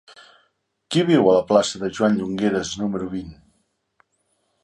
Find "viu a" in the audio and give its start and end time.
1.09-1.35